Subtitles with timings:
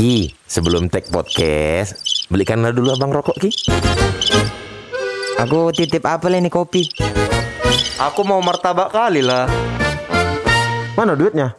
[0.00, 3.52] Ki, sebelum tag podcast, belikanlah dulu abang rokok Ki.
[5.36, 6.88] Aku titip apa ini kopi?
[8.00, 9.44] Aku mau martabak kali lah.
[10.96, 11.52] Mana duitnya?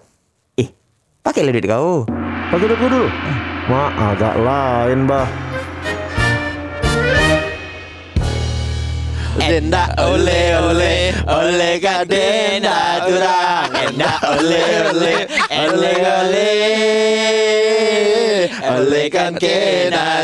[0.57, 0.73] Ih,
[1.21, 2.09] pakai duit kau.
[2.49, 3.13] Pakai duit dulu.
[3.69, 5.29] Ma, agak lain, bah.
[9.37, 10.93] Denda ole ole
[11.29, 13.70] ole kadenda durang.
[13.91, 15.27] Denda ole ole
[15.67, 16.47] ole ole.
[18.71, 20.23] Ole kan kena.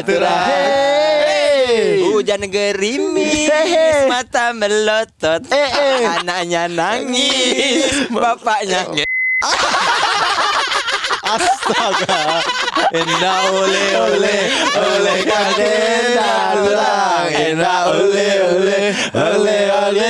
[2.00, 3.52] Hujan gerimis,
[4.08, 8.88] mata melotot, anaknya nangis, bapaknya
[11.28, 12.40] Astaga.
[12.96, 14.36] Denda ole ole.
[14.80, 17.36] Ole kan kena durang.
[17.36, 18.80] Denda ole ole
[19.12, 20.08] ole ole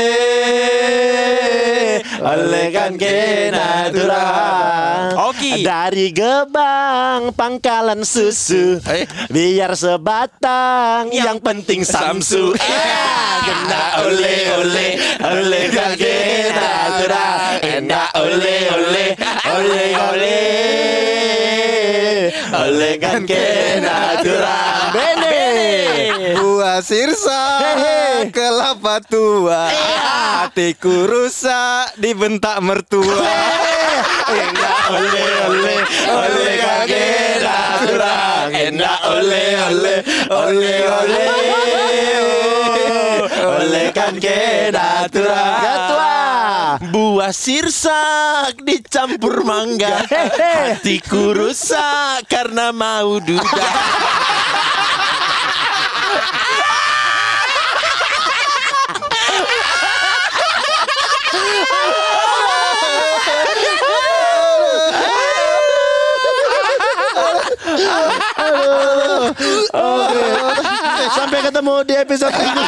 [2.21, 5.09] ole kan kena durang.
[5.31, 5.61] Oki.
[5.61, 8.79] Dari gebang pangkalan susu
[9.29, 12.53] Biar sebatang yang penting samsu
[13.47, 14.87] Kena ole ole
[15.23, 17.39] ole kan kena durang.
[17.61, 19.05] Kena ole ole
[19.47, 20.39] ole ole
[22.53, 24.66] ole kan kena durang.
[26.77, 27.41] Sirsa
[28.29, 29.65] kelapa tua.
[29.65, 33.17] Hatiku rusak dibentak mertua.
[34.29, 38.49] Enak ole ole ole kagena kurang.
[38.53, 39.95] Enak ole ole
[40.29, 41.25] ole ole
[43.37, 45.45] Ole kan Gatua.
[46.93, 50.05] Buah sirsak dicampur mangga.
[50.05, 53.65] Hatiku rusak karena mau duda
[71.37, 72.63] Sampai ketemu di episode ini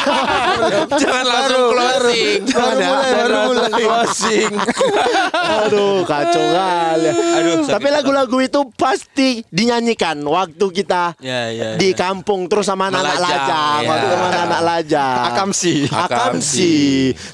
[0.94, 2.38] Jangan langsung closing.
[2.46, 3.70] Jangan ya Baru mulai.
[3.82, 4.50] closing.
[5.34, 7.10] Aduh kacau kali.
[7.10, 13.18] Aduh, Tapi lagu-lagu itu pasti dinyanyikan Waktu kita Ya, ya, di kampung Terus sama anak-anak
[13.18, 13.80] lajang.
[13.82, 13.88] Ya.
[13.90, 15.18] Waktu sama anak-anak lajang.
[15.34, 15.74] Akamsi.
[15.90, 16.74] Akamsi.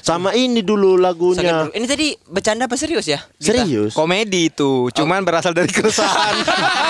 [0.01, 1.69] Sama ini dulu lagunya.
[1.69, 3.21] Ini tadi bercanda apa serius ya?
[3.37, 3.93] Serius?
[3.93, 4.89] Komedi itu.
[4.89, 6.33] Cuman berasal dari keresahan.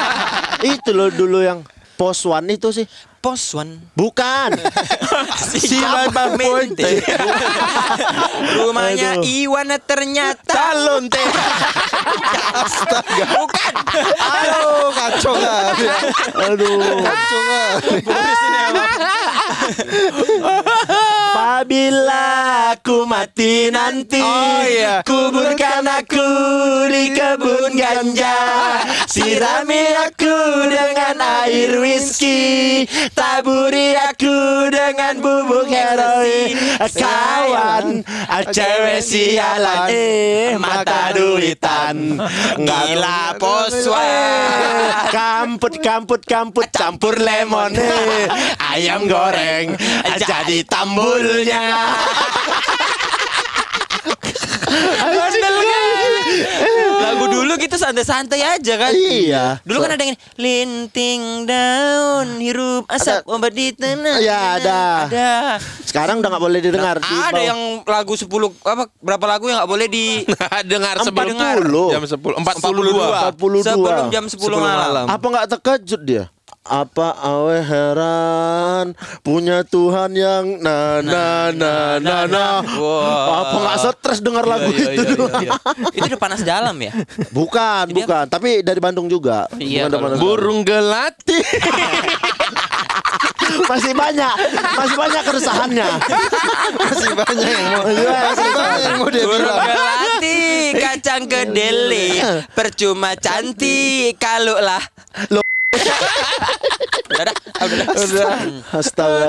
[0.71, 2.85] Itu loh dulu yang Pos one itu sih.
[3.17, 3.81] Pos one.
[3.97, 4.53] Bukan.
[5.47, 7.01] Si Bambang Mente
[8.57, 9.25] Rumahnya Aduh.
[9.25, 10.77] Iwan ternyata.
[11.09, 11.27] Teh.
[12.53, 13.25] Astaga.
[13.33, 13.73] Bukan.
[14.17, 15.85] Aduh kacau kali
[16.45, 17.97] Aduh Kacau kali
[21.67, 25.03] Apabila aku mati nanti Oh, iya.
[25.03, 26.23] Kuburkan aku
[26.87, 28.39] di kebun ganja
[29.03, 36.55] Sirami aku dengan air whisky Taburi aku dengan bubuk heroin
[36.87, 38.07] Kawan
[38.47, 42.15] Cewek sialan Eh mata duitan
[42.63, 45.11] Gila, poswan.
[45.11, 48.27] Kamput kamput kamput campur lemon eh.
[48.73, 49.75] Ayam goreng
[50.19, 51.63] Jadi tambulnya
[56.97, 59.45] Lagu dulu gitu santai-santai aja kan Iya.
[59.63, 64.19] Dulu kan ada yang linting daun hirup asap obat di tanah.
[64.19, 64.79] Iya, ada.
[65.07, 65.31] Ada.
[65.87, 68.27] Sekarang udah nggak boleh didengar di Ada yang lagu 10
[68.63, 70.05] apa berapa lagu yang nggak boleh di
[70.67, 71.89] Dengar Empat sebelum puluh.
[71.95, 75.05] Jam 10 42 42 sebelum jam 10, malam.
[75.07, 76.23] Apa nggak terkejut dia?
[76.67, 78.91] Apa awe heran
[79.23, 82.45] punya Tuhan yang na na na na na.
[83.23, 85.15] Apa nggak stres dengar lagu iya, itu?
[85.15, 85.51] iya, iya.
[85.95, 86.91] Itu udah panas dalam ya?
[87.31, 88.25] Bukan, Jadi bukan.
[88.27, 89.47] Tapi dari Bandung juga.
[89.55, 90.21] Iya, Bukan dari kalau- Bandung.
[90.21, 91.39] Burung gelati
[93.71, 94.33] masih banyak,
[94.75, 95.87] masih banyak keresahannya.
[96.77, 100.39] Masih banyak yang mau Masih banyak yang mau dia bilang gelati,
[100.75, 102.07] kacang kedele,
[102.51, 104.83] percuma cantik kalau lah.
[105.75, 105.99] Loh.
[107.07, 107.87] udah dah, ah, udah dah.
[107.91, 108.27] Udah.
[108.71, 109.27] Astaga.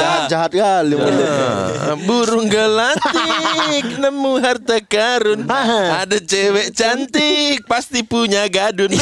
[0.00, 0.94] Jahat jahat kali.
[2.06, 5.46] Burung gelatik nemu harta karun.
[5.46, 8.90] Ada cewek cantik pasti punya gadun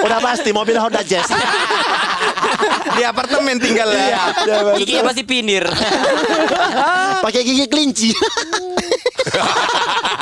[0.00, 1.30] Udah pasti mobil Honda Jazz.
[2.90, 4.34] Di apartemen tinggal ya
[4.76, 5.64] Gigi pasti pindir.
[7.20, 8.08] Pakai gigi kelinci.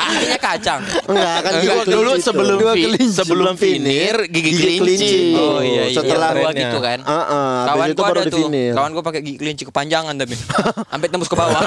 [0.09, 0.81] Giginya kacang.
[1.05, 2.23] Enggak kan gigi Enggak, dulu itu.
[2.23, 3.15] sebelum fi- kelinci.
[3.15, 5.17] sebelum finir gigi, Gigi kelinci.
[5.33, 5.95] Oh iya iya.
[5.95, 6.61] Setelah dua trennya.
[6.65, 6.99] gitu kan.
[7.03, 8.47] Ah, ah, habis Kawan itu gua baru ada tuh.
[8.49, 10.35] Kawan gua pakai gigi kelinci kepanjangan tapi
[10.91, 11.61] sampai tembus ke bawah.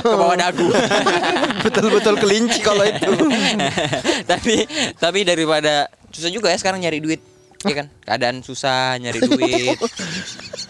[0.00, 0.68] ke bawah dagu.
[1.66, 3.10] Betul-betul kelinci kalau itu.
[4.30, 4.64] tapi
[4.96, 7.24] tapi daripada Susah juga ya sekarang nyari duit.
[7.62, 7.86] Iya kan?
[8.04, 9.80] Keadaan susah nyari duit.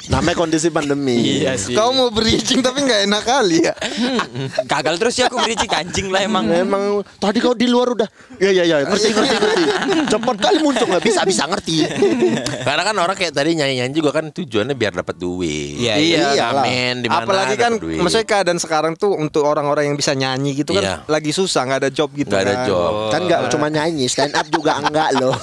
[0.08, 1.38] Namanya kondisi pandemi.
[1.38, 1.74] Iya sih.
[1.74, 3.74] Kau mau bridging tapi nggak enak kali ya.
[4.64, 6.44] Gagal terus ya aku beri anjing lah emang.
[6.44, 6.82] Memang
[7.16, 9.62] tadi kau di luar udah ya ya ya ngerti ngerti ngerti
[10.08, 11.86] cepat kali muncul nggak bisa bisa ngerti
[12.62, 15.78] Karena kan orang kayak tadi nyanyi-nyanyi juga kan tujuannya biar dapat duit.
[15.78, 16.50] Iya, iya.
[16.94, 17.98] Di mana Apalagi kan duit.
[17.98, 20.96] maksudnya keadaan sekarang tuh untuk orang-orang yang bisa nyanyi gitu kan Iya.
[21.06, 22.66] lagi susah nggak ada job gitu Nggak ada kan.
[22.66, 22.92] job.
[23.08, 25.34] kan nggak cuma nyanyi stand up juga enggak loh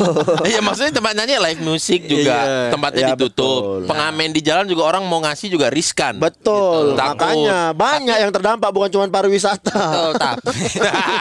[0.41, 2.71] Iya maksudnya tempat nyanyi live music juga Iya.
[2.71, 3.61] tempatnya Iya, ditutup.
[3.61, 3.87] betul.
[3.87, 6.17] Pengamen di jalan juga orang mau ngasih juga riskan.
[6.17, 7.21] betul Takut.
[7.21, 10.57] makanya banyak yang terdampak bukan cuma pariwisata Betul, tapi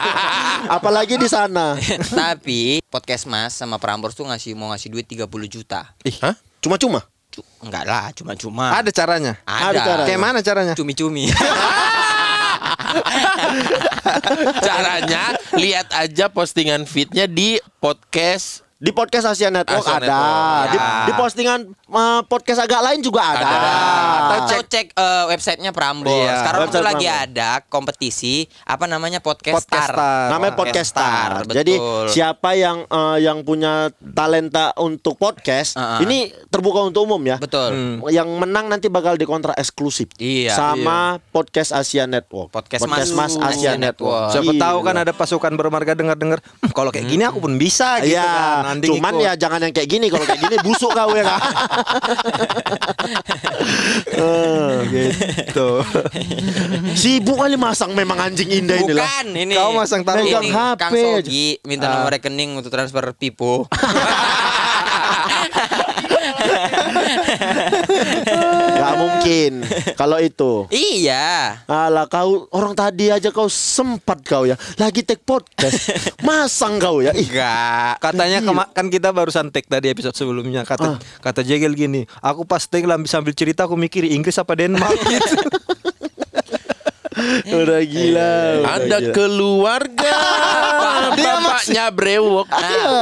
[0.77, 1.77] apalagi di sana
[2.25, 5.93] tapi podcast Mas sama Prambors tuh ngasih mau ngasih duit 30 juta.
[6.19, 6.33] Hah?
[6.59, 8.73] cuma-cuma Cu- enggak lah, cuma-cuma.
[8.73, 9.37] Ada caranya.
[9.45, 9.79] Ada Ada.
[9.85, 10.03] cara.
[10.09, 10.73] Kayak mana caranya?
[10.73, 11.29] Cumi-cumi.
[14.59, 20.07] Caranya lihat aja postingan feednya di podcast di podcast Asia Network Asia ada.
[20.07, 20.89] Network, di, ya.
[21.03, 21.59] di postingan
[21.91, 23.43] uh, podcast agak lain juga ada,
[24.69, 26.13] cek eh, websitenya Prambors.
[26.13, 29.97] Iya, Sekarang tuh website lagi ada kompetisi apa namanya podcast Podcast star.
[29.97, 30.27] Star.
[30.29, 31.29] namanya podcast star.
[31.43, 32.05] Jadi betul.
[32.07, 35.99] siapa yang eh, yang punya talenta untuk podcast Ah, ah.
[35.99, 37.37] ini terbuka untuk umum ya.
[37.37, 37.99] Betul.
[38.07, 40.13] Yang menang nanti bakal dikontrak eksklusif.
[40.15, 42.49] Iya, Sama podcast Asia Network.
[42.49, 44.29] Podcast Mas Mas Asia Asia Network.
[44.29, 44.61] Siapa Gila.
[44.61, 48.21] tahu kan ada pasukan bermarga dengar-dengar, "Hmm, kalau kayak gini aku pun bisa gitu Iya,
[48.23, 48.61] kan.
[48.69, 49.25] Nanti cuman ikut.
[49.25, 50.07] ya jangan yang kayak gini.
[50.07, 51.41] Kalau kayak gini busuk kau ya kan.
[54.89, 55.69] Gitu.
[56.99, 59.05] Sibuk kali masang memang anjing indah ini lah.
[59.07, 59.53] Bukan ini.
[59.55, 60.23] Kau masang taruh.
[60.23, 60.91] Ini, HP Kang.
[60.93, 63.65] Sogi minta nomor rekening untuk transfer Pipo.
[69.29, 69.53] mungkin
[70.01, 70.65] kalau itu.
[70.69, 71.61] iya.
[71.65, 75.93] Alah kau orang tadi aja kau sempat kau ya lagi take podcast
[76.27, 78.01] masang kau ya ih Enggak.
[78.01, 80.65] Katanya kema- kan kita barusan take tadi episode sebelumnya.
[80.65, 84.97] Kata kata Jegel gini, aku pas take lah sambil cerita aku mikir Inggris apa Denmark
[84.99, 85.37] gitu.
[87.45, 88.33] udah gila
[88.63, 89.13] udah Ada gila.
[89.13, 90.13] keluarga.
[91.19, 92.47] Bapaknya brewok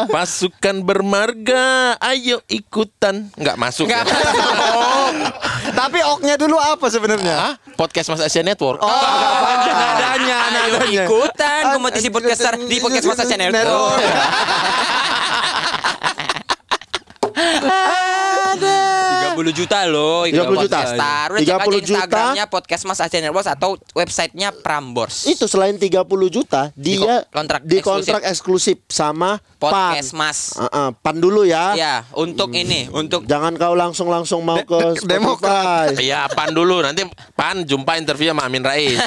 [0.10, 1.96] Pasukan bermarga.
[2.02, 3.30] Ayo ikutan.
[3.38, 4.02] Nggak masuk ya?
[5.72, 7.58] Tapi oknya dulu apa sebenarnya?
[7.78, 8.82] Podcast Mas Asia Network.
[8.82, 11.78] Oh, nadanya, Ayo ikutan.
[11.78, 13.52] Kompetisi podcast star di podcast Masa Channel.
[13.54, 14.02] Network.
[19.38, 20.78] 30 juta loh ikut 30 juta.
[20.82, 21.28] podcast Star.
[21.30, 22.02] Udah cek aja 30 juta.
[22.02, 25.26] Instagramnya podcast Mas Aceh Networks atau websitenya Prambors.
[25.26, 25.94] itu selain 30
[26.28, 30.18] juta dia Di kontrak di kontrak eksklusif sama podcast Pan.
[30.18, 30.38] Mas.
[30.54, 31.74] Ah, ah, pan dulu ya.
[31.74, 35.94] Ya, untuk ini, untuk Jangan kau langsung langsung mau ke De- de- Demokrat.
[35.98, 38.98] Iya pan dulu Nanti pan jumpa interview sama Amin Rais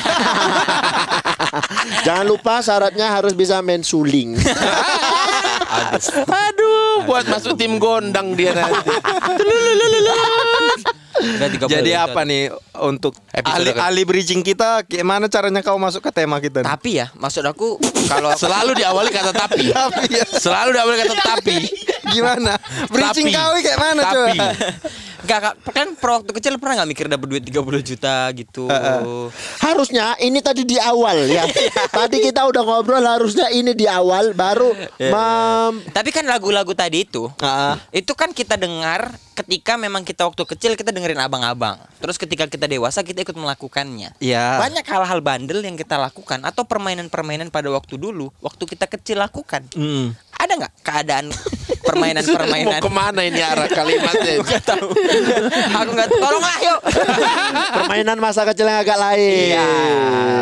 [2.07, 4.37] Jangan lupa syaratnya harus bisa main suling.
[6.31, 6.60] Aduh
[7.11, 8.87] Buat masuk tim gondang dia nanti
[11.21, 12.49] udah 30 Jadi apa nih
[12.81, 13.13] untuk
[13.75, 16.63] ke- ali bridging kita gimana caranya kau masuk ke tema kita?
[16.63, 16.69] nih?
[16.71, 17.77] Tapi ya, maksud aku
[18.07, 21.57] kalau Selalu diawali kata tapi Tapi ya, Selalu diawali kata tapi
[22.09, 22.57] gimana?
[22.89, 23.37] Bridging Tapi.
[23.37, 24.15] kau kayak mana Tapi.
[24.15, 24.47] coba?
[25.31, 28.67] Enggak, Kak, kan pro waktu kecil pernah nggak mikir dapat duit 30 juta gitu.
[29.63, 31.47] harusnya ini tadi di awal ya.
[32.03, 37.31] tadi kita udah ngobrol harusnya ini di awal baru mem- Tapi kan lagu-lagu tadi itu
[37.47, 37.79] ah.
[37.95, 41.79] itu kan kita dengar ketika memang kita waktu kecil kita dengerin abang-abang.
[42.03, 44.19] Terus ketika kita dewasa kita ikut melakukannya.
[44.19, 44.59] Iya.
[44.59, 49.65] Banyak hal-hal bandel yang kita lakukan atau permainan-permainan pada waktu dulu, waktu kita kecil lakukan.
[49.79, 50.13] Hmm.
[50.37, 51.27] Ada nggak keadaan
[51.81, 52.81] Mau permainan-permainan?
[52.81, 54.89] ke mana ini arah kalimatnya Gak tahu.
[55.81, 56.09] Aku nggak.
[56.11, 56.81] Tolonglah yuk.
[57.77, 59.55] permainan masa kecil yang agak lain.
[59.55, 59.69] Iya.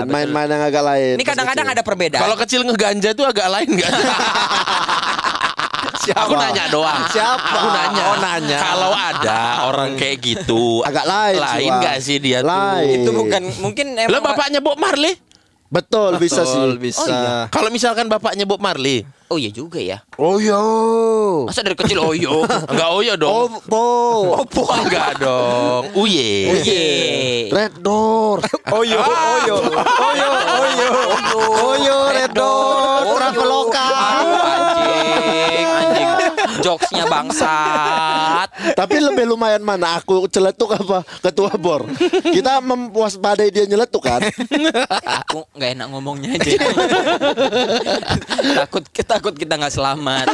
[0.06, 1.14] Main-main yang agak lain.
[1.18, 2.23] Ini kadang-kadang ada perbedaan.
[2.23, 3.92] Kalau kecil ngeganja tuh agak lain gak?
[6.08, 7.04] Aku nanya doang.
[7.12, 7.37] Siapa?
[7.37, 8.04] Aku nanya.
[8.08, 8.58] Oh, nanya.
[8.64, 12.49] Kalau ada orang kayak gitu, Agak lain Lain gak sih dia tuh?
[12.49, 13.04] Lain.
[13.04, 15.27] itu bukan mungkin emang Lah bapaknya Bob Marley?
[15.69, 16.57] Betul, bisa sih.
[16.57, 17.03] Betul, bisa.
[17.03, 17.37] Oh, iya.
[17.53, 20.01] Kalau misalkan bapaknya Bob Marley, Oh iya juga ya.
[20.17, 20.57] Oh yo.
[21.45, 22.33] Masa dari kecil oh iya.
[22.65, 23.51] enggak oyo Oh, dong.
[23.69, 23.85] po.
[24.41, 25.85] Oh, enggak dong.
[26.01, 26.49] Uye.
[26.49, 26.81] Oh iya.
[27.53, 28.41] Red door.
[28.73, 30.89] Oyo, oyo, oyo, oyo,
[31.61, 33.85] oyo, red door, traveloka.
[36.62, 38.49] Jokesnya bangsat.
[38.75, 41.87] Tapi lebih lumayan mana aku celetuk apa ketua bor.
[42.23, 44.23] Kita memwaspadai dia nyeletuk kan.
[45.25, 46.50] Aku nggak enak ngomongnya aja.
[48.65, 50.27] takut takut kita nggak selamat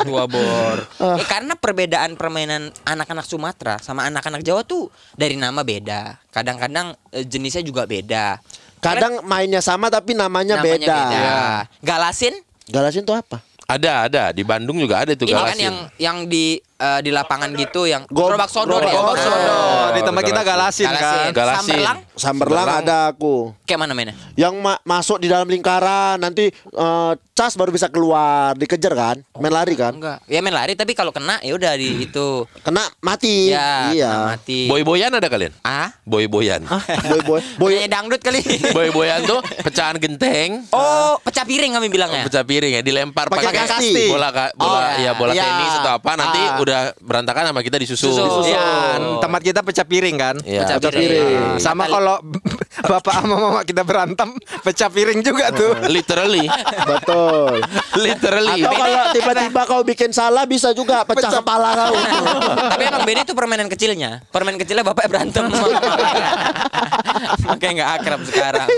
[0.00, 0.78] ketua bor.
[1.00, 6.20] Ya, karena perbedaan permainan anak-anak Sumatera sama anak-anak Jawa tuh dari nama beda.
[6.30, 8.38] Kadang-kadang eh, jenisnya juga beda.
[8.80, 10.96] Kadang mainnya sama tapi namanya, Namanya beda.
[10.96, 11.38] beda.
[11.84, 12.34] Galasin
[12.70, 13.42] Galasin tuh apa?
[13.70, 14.24] Ada, ada.
[14.34, 15.62] Di Bandung juga ada itu Ini kan Galasin.
[15.62, 18.90] yang yang di eh, di lapangan gitu yang Go- gerobak sodor ya.
[18.90, 19.88] Oh, Gerobak Sodor.
[19.92, 20.86] Di tempat kita Galasin.
[20.86, 21.30] Galasin kan.
[21.30, 21.60] Galasin.
[21.60, 23.52] Samberlang Samberlang ada aku.
[23.62, 24.16] kayak mana mainnya?
[24.34, 29.16] Yang ma- masuk di dalam lingkaran nanti eh, cas baru bisa keluar, dikejar kan?
[29.34, 29.92] Main lari kan?
[29.92, 30.18] Enggak.
[30.26, 32.44] Ya main lari tapi kalau kena ya udah di itu.
[32.60, 33.48] Kena mati.
[33.48, 34.08] Ya, iya.
[34.08, 34.60] kena mati.
[34.66, 35.52] Boy-boyan ada kalian?
[35.60, 35.92] Ah?
[36.02, 36.64] Boy-boyan.
[37.08, 37.72] boy boy boy.
[37.72, 38.40] Boy dangdut kali.
[38.76, 40.64] Boy-boyan tuh pecahan genteng.
[40.70, 42.24] oh, pecah piring kami bilangnya.
[42.24, 44.08] Pecah piring ya dilempar Pakai kasti.
[44.08, 45.42] bola ka- bola Oh, ya bola iya.
[45.42, 46.56] tenis atau apa nanti Ah.
[46.70, 48.14] Udah berantakan sama kita disusul.
[48.14, 48.46] Susul.
[48.46, 50.36] Iya, tempat kita pecah piring kan.
[50.46, 50.62] Iya.
[50.62, 51.10] Pecah Pecah piring.
[51.10, 51.42] piring.
[51.42, 52.16] Nah, sama kalau
[52.90, 54.30] bapak sama mama kita berantem
[54.62, 55.74] pecah piring juga tuh.
[55.90, 56.46] Literally,
[56.86, 57.58] Betul.
[57.98, 58.62] literally.
[58.62, 61.94] Atau kalau tiba-tiba kau bikin salah bisa juga pecah kepala kau.
[62.72, 64.22] Tapi emang beda itu permainan kecilnya.
[64.30, 65.50] Permainan kecilnya bapak berantem.
[67.50, 68.68] Makanya nggak akrab sekarang.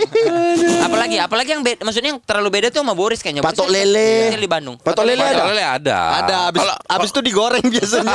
[0.82, 3.44] apalagi, apalagi yang beda, maksudnya yang terlalu beda tuh sama Boris kayaknya.
[3.44, 4.32] Patok lele.
[4.34, 4.80] di Bandung.
[4.80, 5.42] Patok lele ada.
[5.42, 5.99] Padahal ada.
[6.25, 8.14] Ada abis, Kalau abis itu digoreng biasanya.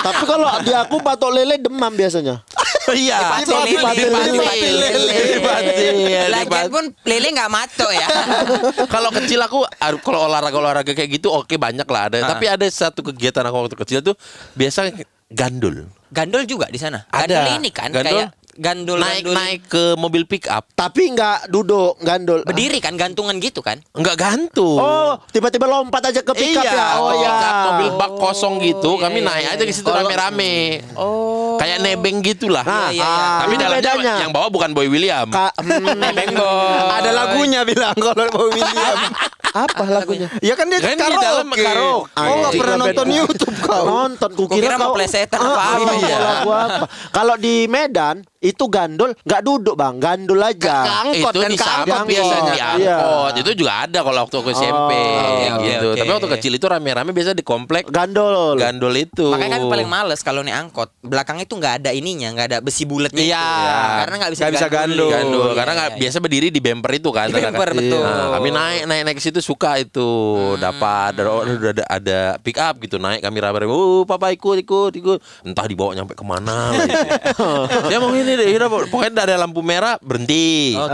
[0.00, 2.42] Tapi kalau di aku patok lele demam biasanya.
[2.98, 3.18] iya.
[3.38, 4.88] Patok lele, patok lele.
[4.98, 5.38] lele.
[5.38, 6.18] Patok lele.
[6.32, 8.08] Lagian pun lele nggak matok ya.
[8.94, 9.62] Kalau kecil aku
[10.02, 12.16] kalau olahraga olahraga kayak gitu oke banyak lah ada.
[12.26, 12.28] Ah.
[12.34, 14.14] Tapi ada satu kegiatan aku waktu kecil tuh
[14.58, 14.90] biasa
[15.30, 15.86] gandul.
[16.10, 17.06] Gandol juga di sana.
[17.12, 17.46] Ada.
[17.46, 18.06] Gandol ini kan Gandol?
[18.10, 18.26] kayak
[18.60, 20.68] gandol naik gandol naik ke mobil pick up.
[20.76, 22.44] Tapi nggak duduk gandol.
[22.44, 23.80] berdiri kan gantungan gitu kan.
[23.96, 24.76] Enggak gantung.
[24.76, 26.88] Oh, tiba-tiba lompat aja ke pick up iya, ya.
[27.00, 27.34] Oh ya.
[27.72, 29.70] mobil bak kosong gitu, iya, kami iya, naik iya, aja iya.
[29.72, 30.54] ke situ rame-rame.
[30.94, 31.56] Oh.
[31.56, 32.64] Kayak nebeng gitulah.
[32.64, 33.08] Nah, iya, iya.
[33.08, 34.14] ah, Tapi dalamnya bedanya.
[34.20, 35.28] yang bawa bukan Boy William.
[35.32, 36.84] Ka- hmm, Bengkok.
[37.00, 38.98] Ada lagunya bilang kalau mau William.
[39.50, 40.28] apa lagunya?
[40.38, 41.26] Ya kan dia Kan di karaoke.
[41.26, 42.22] dalam karaoke.
[42.22, 43.06] Oh nggak pernah nonton.
[43.10, 43.84] YouTube kau.
[43.88, 45.90] Nonton, Gua kira mau plesetan apa-apa.
[45.98, 46.18] iya.
[46.18, 46.84] lagu apa.
[47.10, 51.04] Kalau di Medan itu gandol nggak duduk bang, gandul aja.
[51.04, 52.68] Angkot itu kan, di ke samping angkot biasanya Iya.
[52.72, 53.32] diangkot.
[53.36, 55.88] Itu juga ada kalau waktu aku SMP oke, gitu.
[55.92, 56.00] oke.
[56.00, 58.56] Tapi waktu kecil itu rame-rame biasa di komplek Gandol.
[58.56, 59.28] gandol itu.
[59.28, 60.88] Makanya kami paling males kalau nih angkot.
[61.04, 63.20] Belakangnya itu nggak ada ininya, nggak ada besi bulatnya.
[63.20, 63.44] Iya.
[63.44, 63.92] itu.
[64.00, 65.08] Karena nggak bisa Nggak bisa gandul.
[65.12, 66.00] Gandul Iya, karena iya, nggak iya.
[66.00, 67.26] biasa berdiri di bumper itu kan.
[67.28, 68.00] Di bumper, betul.
[68.00, 70.08] Nah, kami naik naik naik ke situ suka itu
[70.56, 74.92] dapat ada, ada ada ada pick up gitu naik kami rame uh papa ikut ikut
[74.96, 76.96] ikut entah dibawa nyampe ke mana itu.
[77.92, 80.74] dia mau ini deh udah, pokoknya udah ada lampu merah berhenti.
[80.76, 80.88] Oh,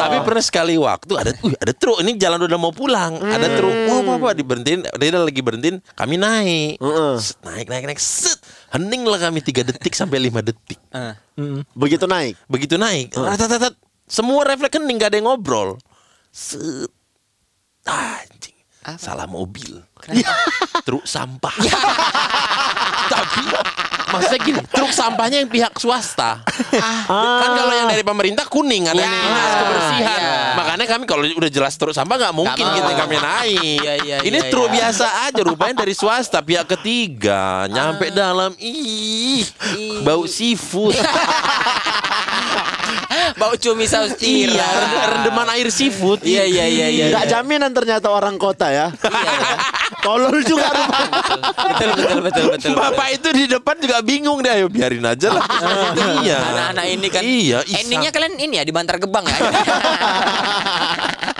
[0.00, 1.98] Tapi pernah sekali waktu ada uh, ada truk.
[2.00, 3.18] Ini jalan udah mau pulang.
[3.20, 3.76] Ada truk.
[3.90, 4.86] Oh papa diberhentiin.
[4.86, 6.78] Dia lagi berhentiin kami naik.
[6.78, 7.14] Heeh.
[7.20, 8.00] Set, naik naik naik.
[8.00, 8.38] Set.
[8.72, 10.78] Hening lah kami tiga detik sampai lima detik.
[10.94, 11.14] Eh.
[11.74, 12.38] Begitu naik.
[12.46, 13.14] begitu naik.
[13.14, 13.74] Ratatat
[14.04, 15.80] semua refleks hening gak ada yang ngobrol.
[16.30, 16.90] Set.
[17.84, 18.56] Anjing.
[19.00, 19.80] Salah mobil
[20.82, 21.54] truk sampah
[23.06, 23.40] tapi
[24.06, 26.38] maksudnya gini truk sampahnya yang pihak swasta
[27.10, 29.20] kan kalau yang dari pemerintah kuning ada Ya, nih
[29.58, 30.38] kebersihan ya.
[30.54, 32.74] makanya kami kalau udah jelas truk sampah nggak mungkin mau.
[32.74, 34.74] gitu kami naik Iya, iya, ini iya, truk iya.
[34.86, 39.42] biasa aja rupanya dari swasta pihak ketiga nyampe dalam ih
[40.00, 40.94] bau seafood
[43.34, 45.10] Bau cumi saus iya tiram.
[45.10, 47.04] rendeman air seafood Iya, iya, iya, iya.
[47.10, 48.86] Nggak jaminan ternyata orang kota ya.
[48.92, 49.56] Iya, iya.
[50.04, 52.72] Tolol juga betul betul betul betul.
[52.76, 55.44] Bapak itu di depan juga bingung deh, ayo biarin aja lah.
[56.20, 56.38] iya.
[56.44, 57.22] Anak-anak ini kan.
[57.24, 59.38] Iya, Endingnya kalian ini ya di Bantar Gebang ya.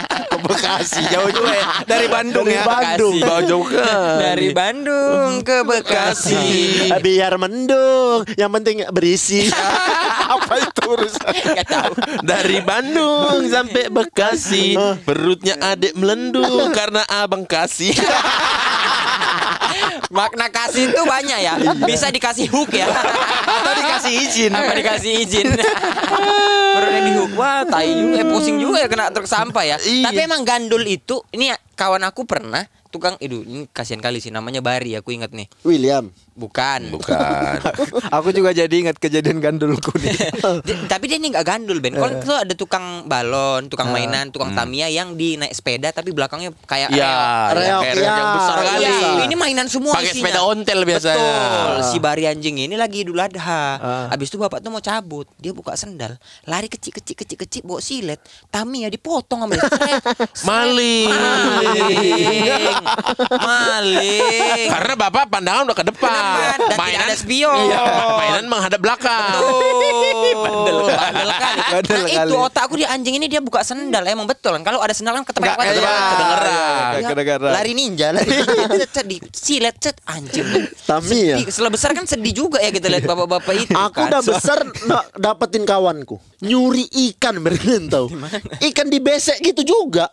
[0.45, 1.67] Bekasi jauh juga ya.
[1.89, 2.65] Dari Bandung Dari ya.
[2.69, 3.15] Bandung.
[3.21, 4.17] Bawa jauh kan.
[4.21, 6.45] Dari Bandung ke Bekasi.
[7.05, 9.49] Biar mendung, yang penting berisi.
[10.35, 11.33] Apa itu urusan?
[11.33, 11.93] Gak tahu.
[12.25, 17.93] Dari Bandung sampai Bekasi, perutnya adik melendung karena abang kasih.
[20.11, 21.55] Makna kasih itu banyak ya.
[21.85, 22.89] Bisa dikasih hook ya.
[23.45, 24.53] Atau dikasih izin.
[24.53, 25.47] Apa dikasih izin?
[26.75, 27.33] Perutnya di hook.
[27.39, 29.77] Wah, tai juga, eh, pusing juga ya kena truk sampah ya.
[29.81, 30.11] Iya.
[30.11, 34.31] Tapi emang gandul itu, ini ya, kawan aku pernah tukang, iduh, ini kasihan kali sih
[34.31, 35.51] namanya Bari, aku ingat nih.
[35.67, 36.15] William.
[36.35, 36.91] Bukan.
[36.91, 37.57] Bukan.
[38.19, 40.19] Aku juga jadi ingat kejadian gandulku nih.
[40.93, 41.95] Tapi dia ini nggak gandul Ben.
[41.95, 46.51] Kalau itu ada tukang balon, tukang mainan, tukang Tamiya yang di naik sepeda tapi belakangnya
[46.67, 48.13] kayak Ya, ya, Reok, kayak ya.
[48.13, 48.67] yang besar Iya.
[48.67, 48.83] kali.
[48.83, 51.23] Iya, ini mainan semua Pakai sepeda ontel biasanya.
[51.23, 51.75] Betul.
[51.87, 53.65] Si Bari anjing ini lagi Idul Adha.
[54.11, 57.79] Habis itu bapak tuh mau cabut, dia buka sendal, lari kecil kecil kecil kecil bawa
[57.79, 58.19] silet.
[58.51, 59.55] Tamiya dipotong sama.
[60.49, 61.09] Maling.
[61.09, 62.75] Maling.
[63.31, 64.67] Maling.
[64.67, 66.24] Karena bapak pandangan udah ke depan.
[66.25, 67.57] Depan, dan tidak ada spion.
[67.69, 69.31] Iya, ma- mainan menghadap belakang.
[69.35, 71.21] Bandel, bandel kali.
[71.75, 72.31] Bandel nah kali.
[72.31, 74.63] itu otakku di anjing ini dia buka sendal emang betul kan.
[74.63, 76.93] Kalau ada sendal kan ketepek Nggak, iya, kedengeran.
[76.95, 77.53] Ya, Kedengeran.
[77.53, 78.31] Lari ninja, lari
[79.05, 80.47] di silet cet anjing.
[80.87, 81.37] Tami ya?
[81.39, 81.53] Sedih.
[81.53, 83.73] Setelah besar kan sedih juga ya kita lihat bapak-bapak itu.
[83.75, 84.09] Aku kan.
[84.11, 84.59] udah besar
[85.19, 88.07] dapetin kawanku nyuri ikan beneran tau.
[88.61, 90.09] Ikan di besek gitu juga.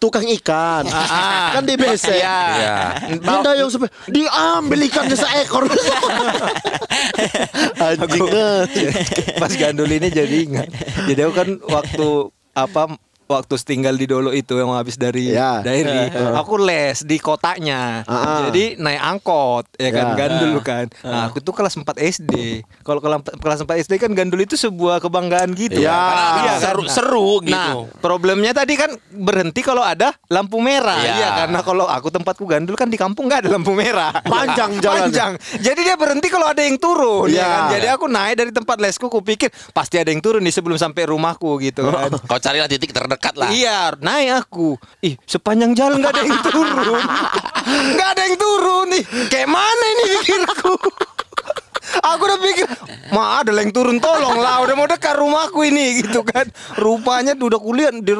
[0.00, 0.88] Tukang ikan.
[1.54, 2.24] kan di besek.
[2.24, 2.96] Iya.
[3.20, 5.68] Benda yang sampai diambil ikannya seekor.
[7.84, 8.24] Anjing.
[9.44, 10.72] Pas gandul ini jadi ingat.
[11.04, 12.08] Jadi aku kan waktu
[12.56, 12.96] apa
[13.30, 15.62] waktu tinggal di Dolo itu yang habis dari Ya.
[15.62, 18.02] dairi, aku les di kotanya.
[18.04, 18.50] Ah.
[18.50, 20.14] Jadi naik angkot ya kan Ya.
[20.18, 20.86] gandul kan.
[21.06, 22.66] Nah, aku tuh kelas 4 SD.
[22.82, 25.78] Kalau kelas kelas 4 SD kan gandul itu sebuah kebanggaan gitu.
[25.78, 25.94] Ya.
[25.94, 26.90] Karena Iya, seru, kan?
[26.90, 27.54] seru gitu.
[27.54, 30.98] Nah, problemnya tadi kan berhenti kalau ada lampu merah.
[30.98, 31.14] Iya.
[31.14, 34.10] Iya, karena kalau aku tempatku gandul kan di kampung nggak ada lampu merah.
[34.26, 35.06] Panjang jalannya.
[35.06, 35.32] Panjang.
[35.62, 37.30] Jadi dia berhenti kalau ada yang turun.
[37.30, 37.38] Iya.
[37.38, 37.62] Ya kan?
[37.78, 41.62] Jadi aku naik dari tempat lesku, kupikir pasti ada yang turun nih sebelum sampai rumahku
[41.62, 42.10] gitu kan.
[42.26, 43.50] Kau carilah titik terdekat lah.
[43.52, 44.80] Iya, naik aku.
[45.04, 47.00] Ih, sepanjang jalan nggak ada yang turun.
[47.96, 49.04] Nggak ada yang turun nih.
[49.28, 50.74] Kayak mana ini pikirku?
[51.90, 52.70] Aku udah pikir,
[53.10, 56.46] ma ada yang turun tolong lah, udah mau dekat rumahku ini gitu kan.
[56.78, 58.14] Rupanya udah kulihat di,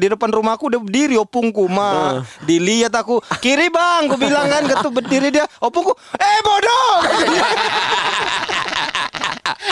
[0.00, 2.24] di depan rumahku udah berdiri opungku, ma.
[2.48, 6.96] Dilihat aku, kiri bang, aku bilang kan, ketu berdiri dia, opungku, eh bodoh.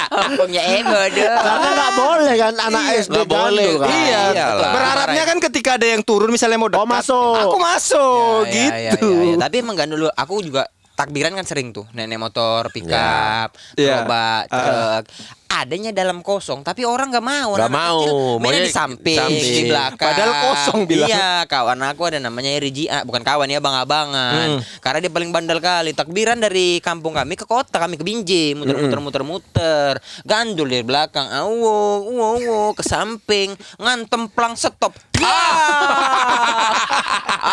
[0.08, 1.32] Kampungnya eh bodoh.
[1.38, 3.70] Karena nggak boleh kan anak Iya, SD nggak boleh.
[3.75, 3.88] kan.
[3.88, 4.73] Iya, Iyalah.
[4.73, 7.35] berharapnya kan ketika ada yang turun misalnya mau dekat, Oh, masuk.
[7.38, 9.08] aku masuk Ya, ya, ya, gitu.
[9.08, 9.37] ya, ya.
[9.38, 14.02] Tapi emang gak dulu aku juga takbiran kan sering tuh nenek motor pick up, Iya.
[14.02, 15.02] gerobak, truk.
[15.49, 17.57] Adanya dalam kosong, tapi orang nggak mau.
[17.57, 18.05] Nggak mau.
[18.05, 19.49] kecil Mainnya Maunya di samping, samping.
[19.49, 20.09] di belakang.
[20.12, 21.09] Padahal kosong bilang.
[21.09, 24.61] Iya, kawan aku ada namanya Rijia, bukan kawan ya, bang-abangan.
[24.61, 24.62] Hmm.
[24.85, 25.97] Karena dia paling bandel kali.
[25.97, 28.61] Takbiran dari kampung kami ke kota, kami ke Binjai, Hmm.
[28.61, 29.97] muter-muter muter-muter.
[30.28, 34.93] Gandul dari belakang, awo, awo, awo, ke samping, ngantem plang stop.
[35.17, 35.26] Ya.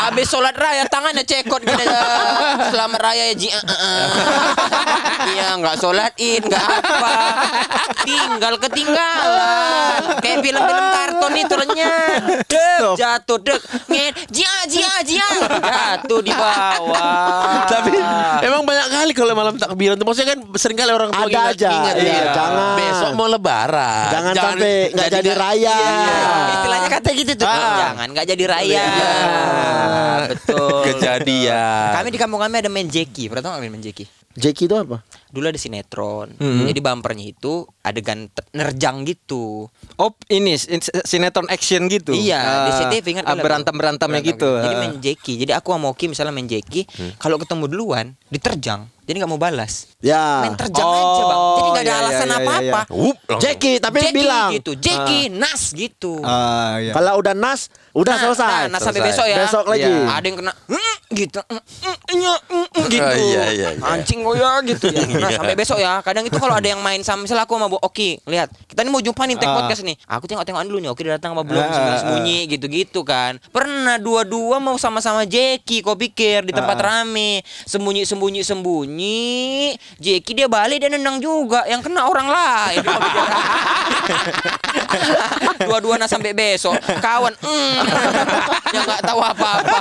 [0.06, 1.82] Habis sholat raya tangannya cekot gitu.
[2.70, 3.48] Selamat raya ya Ji.
[3.50, 4.08] Ah, ah, ah.
[5.26, 7.10] Iya nggak sholat id nggak apa.
[8.06, 10.02] Tinggal ketinggalan.
[10.22, 12.00] Kayak film-film karton itu renyah.
[12.46, 13.62] Dek, jatuh dek.
[13.90, 14.14] Nget.
[14.30, 15.30] Jia jia jia.
[15.50, 17.66] Jatuh di bawah.
[17.66, 17.92] Tapi
[18.46, 21.56] emang banyak kali kalau malam takbiran tuh maksudnya kan sering kali orang tua Ada ingat,
[21.58, 22.26] aja, ingat iya, ya.
[22.34, 22.76] jangan.
[22.78, 24.10] Besok mau lebaran.
[24.14, 25.78] Jangan sampai nggak jadi raya.
[25.78, 26.20] Iya,
[26.54, 27.48] istilahnya kata gitu tuh.
[27.50, 28.86] Jangan nggak jadi raya.
[30.30, 30.82] Betul.
[30.90, 31.90] Kejadian.
[31.96, 33.30] Kami di kampung kami ada main jeki.
[33.30, 34.25] Pernah tau nggak main jeki?
[34.36, 35.00] Jeki itu apa?
[35.32, 36.36] Dulu ada sinetron.
[36.38, 39.72] Jadi bumpernya itu adegan nerjang gitu.
[39.96, 42.12] Oh ini sin- sinetron action gitu.
[42.12, 43.44] Iya, di Ah, CTV ingat ah, kalian?
[43.44, 44.50] berantem-berantemnya Berantem gitu.
[44.60, 44.80] Jadi ah.
[44.80, 45.34] main jeki.
[45.40, 46.84] Jadi aku sama Oki misalnya main jeki,
[47.16, 48.92] kalau ketemu duluan diterjang.
[49.06, 49.94] Jadi nggak mau balas.
[50.02, 50.42] Ya.
[50.42, 51.42] Main terjang aja, Bang.
[51.56, 52.82] Jadi nggak ada iya, alasan iya, iya, apa-apa.
[52.90, 53.40] Wup, langsung.
[53.40, 54.72] Jeki tapi Jeki bilang gitu.
[54.74, 56.14] Jeki, nas gitu.
[56.22, 56.92] Ah, iya.
[56.92, 58.62] kalau udah nas udah Nah, selesai.
[58.68, 59.38] Nah, nah, sampai besok ya.
[59.40, 59.86] Besok lagi.
[59.86, 60.10] Iya.
[60.12, 61.40] Ada yang kena "Mm," gitu.
[61.40, 62.38] "Mm, mm, mm,
[62.68, 63.06] mm," gitu.
[63.06, 63.86] Oh, iya, iya, iya.
[63.86, 65.00] Anjing goya gitu ya.
[65.06, 65.38] Nah, Iya.
[65.38, 66.02] sampai besok ya.
[66.02, 68.50] Kadang itu kalau ada yang main sama misalnya aku sama Bu Oki, lihat.
[68.66, 69.56] Kita ini mau jumpa nih tag Ah.
[69.56, 69.96] podcast nih.
[70.08, 73.38] Aku tengok-tengokan dulu nih Oki udah datang apa belum Ah, sembunyi-sembunyi gitu-gitu kan.
[73.48, 77.00] Pernah dua-dua mau sama-sama Jeki kau pikir di tempat Ah.
[77.00, 77.46] rame.
[77.64, 78.95] Sembunyi-sembunyi sembunyi.
[80.00, 82.84] Jeki dia balik dan nendang juga yang kena orang lain.
[82.90, 83.28] Kau pikir.
[85.66, 86.76] Dua-dua nah sampai besok.
[87.02, 87.76] Kawan mm,
[88.76, 89.78] yang nggak tahu apa-apa.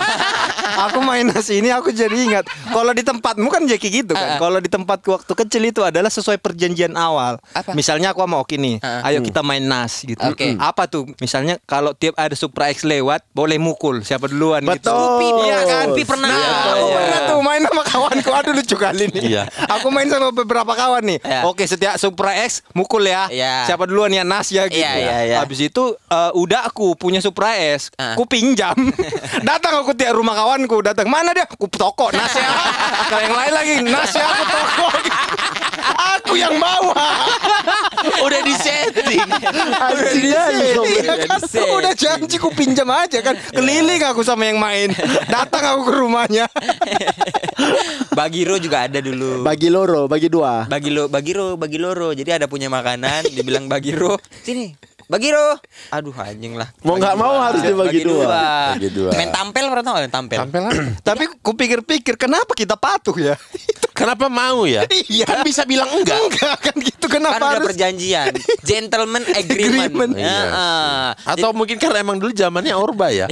[0.77, 4.37] Aku main nasi ini aku jadi ingat kalau di tempatmu kan Jeki gitu kan.
[4.37, 7.39] Kalau di tempatku waktu kecil itu adalah sesuai perjanjian awal.
[7.53, 7.73] Apa?
[7.73, 9.07] Misalnya aku sama Oki nih, ah.
[9.07, 10.21] ayo kita main nas gitu.
[10.21, 10.55] Oke.
[10.57, 11.09] Apa tuh?
[11.19, 14.71] Misalnya kalau tiap ada Supra X lewat, boleh mukul siapa duluan gitu.
[14.75, 14.93] Betul.
[14.95, 15.87] Scoopy, Iya kan?
[15.89, 16.29] Scoopy pernah.
[16.29, 16.97] Nah, Iya, aku iya.
[16.97, 18.31] pernah tuh main sama kawanku.
[18.35, 19.23] Aduh lucu kali nih.
[19.25, 19.43] Iya.
[19.71, 21.19] Aku main sama beberapa kawan nih.
[21.23, 21.41] Iya.
[21.47, 23.31] Oke, setiap Supra X mukul ya.
[23.31, 23.65] Iya.
[23.65, 24.81] Siapa duluan ya Nas ya gitu.
[24.81, 25.37] Iya, iya, iya.
[25.41, 28.17] Habis itu eh, udah aku punya Supra S, Ah.
[28.19, 28.75] ku pinjam.
[29.49, 31.07] datang aku tiap rumah kawanku, datang.
[31.13, 31.45] Mana dia?
[31.45, 32.49] Ku toko Nas ya.
[33.13, 34.87] Kalau yang lain lagi Nas ya aku toko.
[35.95, 37.05] aku yang bawa.
[38.25, 39.21] Udah di setting.
[39.21, 40.45] Anjing ya,
[40.81, 41.41] Iya kan?
[41.77, 43.37] Udah janji ku pinjam aja kan.
[43.53, 44.93] Keliling aku sama yang main.
[45.29, 46.47] Datang aku ke rumahnya.
[48.19, 49.45] Bagiro juga ada dulu.
[49.45, 50.65] Bagi loro, bagi dua.
[50.71, 52.15] Bagi lo, bagiro, bagi loro.
[52.15, 54.17] Jadi ada punya makanan, dibilang bagiro.
[54.43, 54.94] Sini.
[55.05, 55.61] Bagiro.
[55.93, 56.69] Aduh anjing lah.
[56.81, 58.73] Mau nggak mau harus dibagi dua.
[58.75, 59.11] Bagi dua.
[59.13, 60.39] Main tampil pernah tau tampil?
[60.41, 60.63] Tampil?
[61.09, 63.35] Tapi ku pikir-pikir kenapa kita patuh ya?
[63.95, 64.83] Kenapa mau ya?
[65.07, 65.23] Iya.
[65.23, 66.19] Kan bisa bilang enggak.
[66.19, 68.35] Enggak kan gitu Kan kenapa udah harus perjanjian,
[68.69, 69.87] gentleman agreement.
[69.87, 70.13] Agreement.
[70.19, 70.43] Ya, Iya.
[70.51, 71.09] ah.
[71.31, 73.31] Atau mungkin karena emang dulu zamannya Orba ya.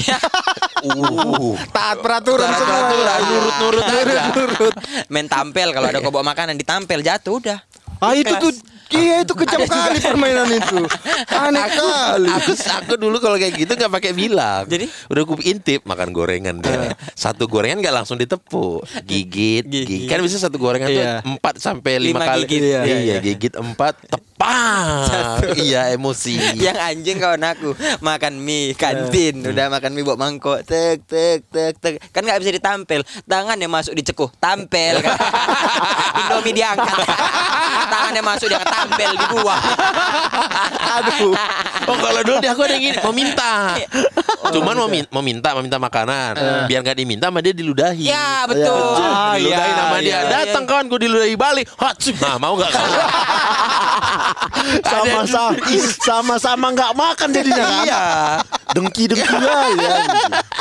[0.87, 1.58] Uh.
[1.74, 2.78] Taat peraturan Taat semua.
[2.78, 4.22] peraturan, nurut-nurut aja.
[4.30, 4.74] Nurut.
[5.11, 7.58] Main tampil kalau ada kau bawa makanan ditampil jatuh udah.
[7.98, 8.50] Ah itu tuh
[8.92, 10.81] Iya itu kejam kali permainan itu.
[11.28, 12.28] Aneh kali.
[12.28, 14.64] aku aku dulu kalau kayak gitu nggak pakai bilang.
[14.64, 14.87] Jadi?
[15.09, 16.92] udah aku intip makan gorengan dia.
[17.12, 19.87] Satu gorengan nggak langsung ditepuk, gigit, Gigit.
[19.87, 20.09] gigit.
[20.09, 21.20] Kan bisa satu gorengan Iya.
[21.20, 22.44] tuh empat sampai lima, Lima kali.
[22.44, 22.61] gigit.
[22.62, 23.94] Iya, Iya, iya, gigit empat,
[24.42, 25.55] tepat.
[25.57, 26.35] iya emosi.
[26.57, 31.78] Yang anjing kawan aku makan mie kantin udah makan mie bawa mangkok tek tek tek
[31.78, 35.16] tek kan nggak bisa ditampil tangannya masuk dicekuh tampil kan.
[36.20, 36.96] Indomie diangkat
[37.88, 39.62] tangannya masuk dia tampil dibuang
[40.92, 41.33] Aduh.
[41.83, 43.74] Oh kalau dulu dia aku ada yang gini mau minta.
[44.52, 46.37] Cuman mau, min- mau minta mau minta makanan.
[46.68, 48.05] Biar nggak diminta sama dia diludahi.
[48.05, 50.05] ya betul Ah, diludahi iya, nama dia.
[50.05, 51.66] iya, Datang kawan gue diludahi balik.
[51.74, 52.14] Hatsum.
[52.20, 52.70] Nah, mau nggak?
[54.82, 55.56] Sama-sama
[56.00, 57.84] sama-sama nggak makan jadinya kan.
[57.84, 58.04] Iya.
[58.72, 59.36] Dengki-dengki
[59.80, 59.96] ya.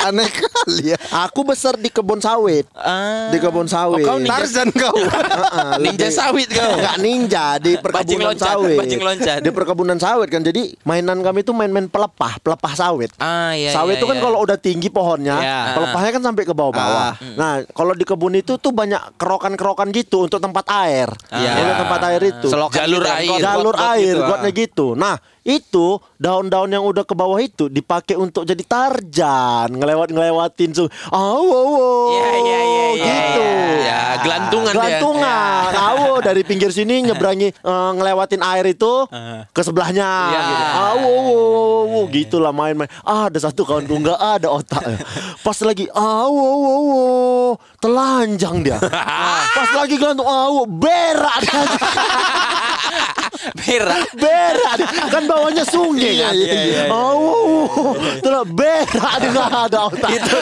[0.00, 0.98] Aneh kali ya.
[1.22, 2.64] Aku besar di kebun sawit.
[2.72, 3.28] Ah.
[3.28, 4.00] Di kebun sawit.
[4.02, 4.96] kau ninja- Tarzan kau.
[4.96, 6.72] Heeh, Ninja lebih- sawit kau.
[6.72, 8.78] Enggak ninja di perkebunan loncat, sawit.
[8.78, 9.38] bajing loncat.
[9.40, 10.40] Di perkebunan sawit kan.
[10.40, 13.12] Jadi mainan kami itu main-main pelepah, pelepah sawit.
[13.18, 14.22] ah iya sawit iya, itu kan iya.
[14.22, 15.60] kalau udah tinggi pohonnya, Iya.
[15.74, 17.10] pelepahnya kan sampai ke bawah-bawah.
[17.10, 17.14] Ah.
[17.36, 21.08] Nah, kalau di kebun itu tuh banyak kerokan-kerokan gitu untuk tempat air.
[21.30, 21.50] Iya.
[21.58, 22.46] Untuk tempat air itu.
[22.48, 23.38] Selokan Jalur air.
[23.38, 24.28] Jalur air, gitu, ah.
[24.28, 24.86] gotnya gitu.
[24.94, 25.14] Nah,
[25.50, 30.84] itu daun-daun yang udah ke bawah itu dipakai untuk jadi tarjan, ngelewat-ngelewatin su.
[31.10, 31.86] Awo, awo.
[32.14, 33.42] Iya, iya, iya, iya, gitu.
[33.82, 34.72] Ya, gelantungan.
[34.72, 35.70] Gelantungan.
[35.74, 39.08] Awo dari pinggir sini nyebrangi eh, ngelewatin air itu
[39.50, 40.08] ke sebelahnya.
[40.30, 40.40] Iya.
[40.40, 40.64] Gitu.
[40.70, 41.38] Awo, awo,
[41.84, 42.00] awo.
[42.12, 42.88] gitulah main-main.
[43.02, 44.82] Ah, ada satu kawan nggak ada otak.
[45.42, 47.02] Pas lagi awo, awo, awo.
[47.82, 48.78] telanjang dia.
[49.56, 51.62] Pas lagi gelantung awo, berak dia.
[53.56, 54.12] berak.
[54.16, 54.76] Berak.
[55.08, 56.34] Kan bawahnya sungai kan?
[56.34, 56.82] Iya, iya, iya.
[56.92, 57.96] oh.
[58.20, 60.10] Terus berak dia nggak ada otak.
[60.12, 60.38] Itu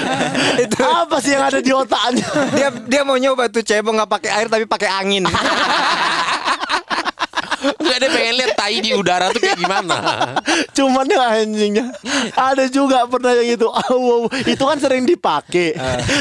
[0.67, 0.79] itu.
[0.83, 2.27] Apa sih yang ada di otaknya?
[2.55, 5.25] Dia dia mau nyoba tuh cebong nggak pakai air tapi pakai angin.
[7.59, 9.95] Enggak dia pengen lihat tai di udara tuh kayak gimana.
[10.77, 11.87] cuman ya anjingnya
[12.35, 13.67] ada juga pernah yang itu.
[13.67, 15.75] Aw, itu kan sering dipakai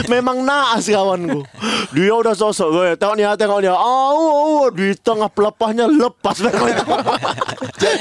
[0.08, 1.46] memang naas kawanku.
[1.94, 3.70] Dia udah sosok gue tengok nih tengok nih.
[3.70, 6.38] Aw, aw, di tengah pelepahnya lepas.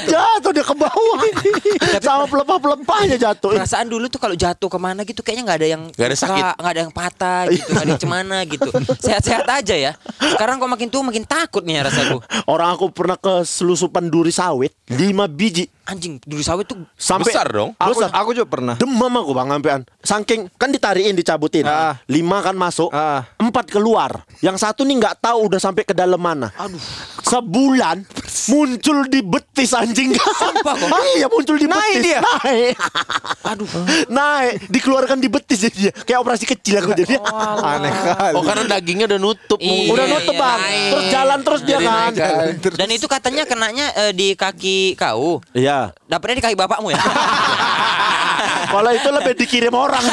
[0.07, 1.19] Jatuh dia ke bawah.
[2.01, 3.53] Sama pelepah pelepahnya jatuh.
[3.53, 6.43] perasaan dulu tuh kalau jatuh ke mana gitu kayaknya nggak ada yang Nggak ada sakit.
[6.57, 8.69] nggak ada yang patah gitu nggak ada yang cemana gitu.
[9.05, 9.91] Sehat-sehat aja ya.
[10.17, 14.71] Sekarang kok makin tua makin takut nih rasaku Orang aku pernah ke selusupan duri sawit
[14.89, 17.71] lima biji anjing dulu sawit tuh sampai Besar dong.
[17.73, 18.11] Aku Besar.
[18.11, 18.75] aku juga pernah.
[18.75, 19.81] Demam aku bang sampean.
[19.99, 21.63] Saking kan ditariin dicabutin.
[21.63, 21.95] Ah.
[22.05, 23.23] Lima kan masuk, Ah.
[23.37, 24.27] empat keluar.
[24.39, 26.51] Yang satu nih nggak tahu udah sampai ke dalam mana.
[26.53, 26.79] Aduh.
[27.23, 28.03] Sebulan
[28.47, 30.11] muncul di betis anjing.
[30.15, 30.87] Sumpah kok?
[30.87, 32.03] Ah, iya muncul di Naik betis.
[32.05, 32.19] dia?
[32.21, 32.73] Naik.
[33.45, 33.67] Aduh.
[34.07, 34.53] Naik.
[34.67, 35.93] Dikeluarkan di betis jadi dia.
[35.97, 37.15] Kayak operasi kecil aku jadi.
[37.57, 38.33] Aneh kali.
[38.33, 39.59] Oh karena dagingnya udah nutup.
[39.59, 40.59] Iya, udah nutup iya, bang.
[40.61, 40.87] naik.
[40.87, 42.11] Terus jalan terus dia Jadi kan.
[42.11, 42.73] naik kan.
[42.73, 45.76] dan itu katanya kenanya eh, di kaki kau Iya.
[46.05, 46.99] Dapetnya di kaki bapakmu ya
[48.67, 50.03] Kalau itu lebih dikirim orang.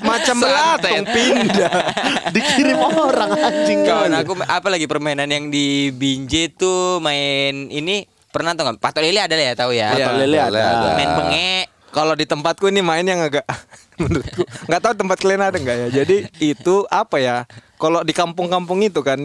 [0.00, 1.72] Macam belatung pindah.
[2.30, 3.82] dikirim orang anjing.
[3.82, 9.02] kawan aku apa lagi permainan yang di Binjai tuh main ini pernah tau nggak patok
[9.02, 10.06] lele ada lah ya tahu ya Iya.
[10.06, 10.62] Patok lele ada.
[10.92, 13.46] main bengek Kalau di tempatku ini main yang agak
[14.02, 15.88] menurutku nggak tahu tempat kalian ada nggak ya.
[16.02, 17.36] Jadi itu apa ya?
[17.78, 19.20] Kalau di kampung-kampung itu kan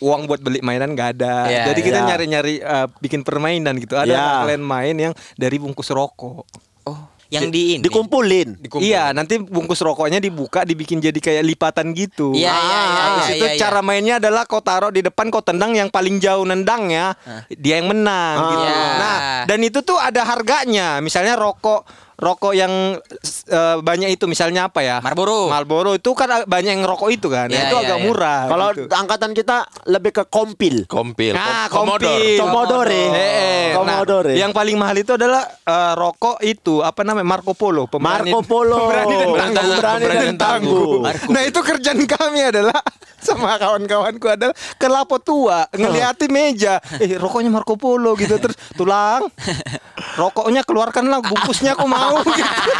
[0.00, 1.34] uang buat beli mainan nggak ada.
[1.48, 2.06] Iya, Jadi kita iya.
[2.08, 3.98] nyari-nyari uh, bikin permainan gitu.
[3.98, 6.46] Ada nggak kalian main yang dari bungkus rokok.
[6.88, 8.56] oh yang di ini Dikumpulin.
[8.56, 8.84] Dikumpul.
[8.88, 12.32] Iya, nanti bungkus rokoknya dibuka, dibikin jadi kayak lipatan gitu.
[12.32, 13.56] Iya, iya, iya, Ah, iya, Terus itu iya.
[13.60, 17.12] cara mainnya adalah kau taruh di depan, kau tendang yang paling jauh nendangnya,
[17.52, 18.36] dia yang menang.
[18.48, 18.64] gitu.
[18.64, 18.80] Iya.
[18.96, 21.04] Nah, dan itu tuh ada harganya.
[21.04, 21.84] Misalnya rokok,
[22.18, 22.98] rokok yang
[23.46, 24.98] eh, banyak itu, misalnya apa ya?
[24.98, 25.46] Marlboro.
[25.46, 27.46] Marlboro itu kan banyak yang rokok itu kan.
[27.46, 28.04] Iya, itu iya, agak iya.
[28.04, 28.40] murah.
[28.50, 28.90] Kalau gitu.
[28.90, 30.84] angkatan kita lebih ke kompil.
[30.90, 31.38] Kompil.
[31.38, 32.42] Nah, Kom- kompil.
[32.42, 32.90] Commodore.
[33.14, 33.78] Eh, eh.
[33.78, 34.02] Nah,
[34.34, 37.86] yang paling mahal itu adalah eh, rokok itu apa namanya Marco Polo.
[37.86, 38.76] Pemberani- Marco Polo.
[38.82, 39.78] Pemberani dan Pemberani tangguh.
[39.78, 40.90] dan- Pemberani dan tangguh.
[41.30, 42.78] Nah itu kerjaan kami adalah
[43.26, 49.26] sama kawan-kawanku adalah ke lapo tua ngeliatin meja, eh rokoknya Marco Polo gitu terus tulang,
[50.22, 52.07] rokoknya keluarkanlah bungkusnya aku mau.
[52.28, 52.70] Gitu.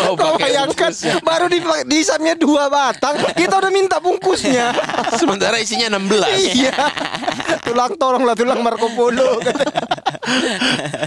[0.00, 1.20] Mau Kau pakai bayangkan bungkusnya.
[1.22, 4.74] baru di disamnya dua batang, kita udah minta bungkusnya.
[5.14, 6.56] Sementara isinya 16.
[6.58, 6.74] iya,
[7.62, 9.38] tulang tolonglah tulang Marco Polo.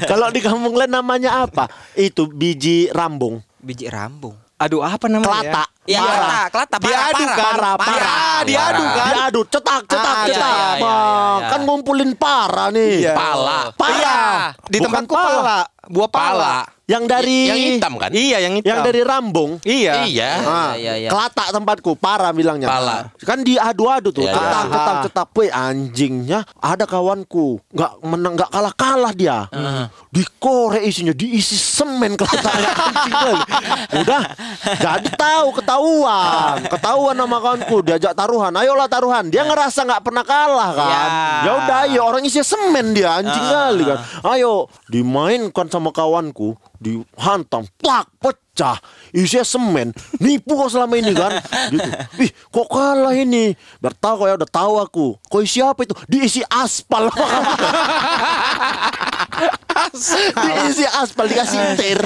[0.10, 1.68] Kalau di kampung lain namanya apa?
[1.96, 3.44] Itu biji rambung.
[3.64, 5.28] biji rambung Aduh apa namanya?
[5.44, 5.64] Kelata.
[5.84, 6.16] Iya, Parah.
[6.16, 7.54] kelata, kelata, parah, Diadu parah, kan?
[7.60, 8.40] Parah, Dia- parah.
[8.48, 9.12] diadu kan?
[9.12, 10.32] Diadu, cetak, cetak, Ah, cetak.
[10.32, 11.36] iya, iya, iya, Bang.
[11.36, 11.50] iya.
[11.52, 12.94] Kan ngumpulin parah nih.
[13.04, 13.14] Iya.
[13.14, 13.60] Pala.
[13.76, 14.36] Parah.
[14.64, 15.60] Di Bukan tempatku pala.
[15.92, 16.56] Buah pala.
[16.84, 18.12] Yang dari Yang hitam kan?
[18.12, 18.68] Iya yang hitam.
[18.68, 19.52] Yang dari Rambung.
[19.64, 20.04] Iya.
[20.04, 20.32] Iya.
[20.44, 21.08] Ah, iya, iya.
[21.08, 22.68] Kelatak tempatku, parah bilangnya.
[22.68, 23.08] Pala.
[23.24, 24.74] Kan diadu-adu tuh, Iya, ketap, iya.
[24.76, 25.04] ketap, Ah.
[25.08, 25.28] ketap.
[25.40, 29.48] Weh, anjingnya ada kawanku, nggak menang, nggak kalah kalah dia.
[30.12, 32.70] Dikorek isinya, diisi semen kelataknya.
[34.04, 34.24] Udah,
[34.76, 38.52] jadi tahu ketahuan, ketahuan sama kawanku, diajak taruhan.
[38.54, 39.32] Ayolah taruhan.
[39.32, 40.90] Dia ngerasa nggak pernah kalah kan.
[40.92, 41.04] Iya.
[41.44, 44.00] Ya udah, ayo orang isi semen dia anjing kali kan.
[44.28, 48.78] Ayo dimainkan sama kawanku, dihantam, plak, pecah.
[49.16, 49.96] Isinya semen.
[50.20, 51.40] Nipu kok selama ini kan.
[51.72, 51.90] Gitu.
[52.28, 53.56] Ih, kok kalah ini?
[53.80, 55.08] Biar tahu kok ya udah tahu aku.
[55.32, 55.96] Kok isi apa itu?
[56.12, 57.08] Diisi aspal.
[60.44, 62.00] Diisi aspal dikasih tir.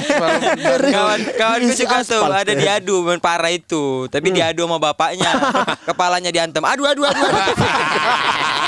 [0.92, 5.32] Kawan kawan gue juga tuh ada diadu main parah itu, tapi diadu sama bapaknya.
[5.88, 6.60] Kepalanya diantem.
[6.64, 7.24] Aduh aduh aduh.
[7.24, 7.56] aduh.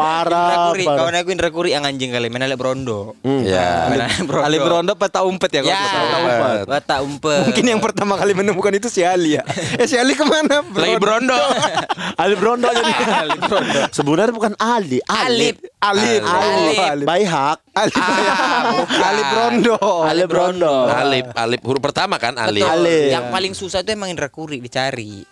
[0.00, 0.98] Indra Parah, Kuri, parah.
[0.98, 3.14] kawan aku Indra Kuri yang anjing kali, main Brondo.
[3.44, 3.86] Ya.
[3.86, 4.42] Ale Brondo.
[4.42, 5.60] Ali Brondo peta umpet ya.
[5.60, 6.64] kalau Ya, peta umpet.
[6.66, 7.42] bata umpet.
[7.46, 9.44] Mungkin yang pertama kali menemukan itu si Ali ya.
[9.80, 10.64] Eh si Ali ke mana?
[10.66, 11.36] Lagi Brondo.
[12.22, 12.92] Ali Brondo jadi.
[13.96, 15.60] Sebenarnya bukan Ali, Alip.
[15.78, 16.20] Alip.
[16.22, 16.78] Alip.
[16.80, 17.06] Alip.
[17.06, 17.58] Baihak.
[17.70, 17.92] Ali.
[17.92, 19.00] bukan.
[19.00, 19.78] Ali Brondo.
[20.02, 20.74] Ali Brondo.
[20.86, 22.62] Alip, Alip huruf pertama kan Alip.
[22.62, 23.10] Ale.
[23.10, 25.24] Yang paling susah itu emang Indra Kuri dicari.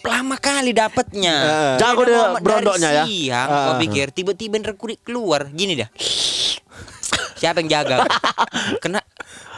[0.00, 1.34] Lama kali dapatnya.
[1.76, 3.04] Jago Dari dia Muhammad- brondoknya dari ya.
[3.04, 3.64] Siang, Ah.
[3.66, 5.88] kau pikir tiba-tiba Kuri keluar gini dah.
[7.36, 8.04] Siapa yang jaga?
[8.82, 9.00] Kena